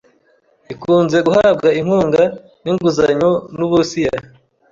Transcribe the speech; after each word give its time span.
ikunze 0.73 1.17
guhabwa 1.27 1.67
inkunga 1.79 2.23
n'inguzanyo 2.63 3.31
n'Uburusiya, 3.57 4.13